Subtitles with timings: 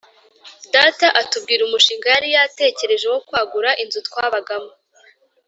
[0.73, 4.71] data atubwira umushinga yari yatekereje wo kwagura inzu twabagamo.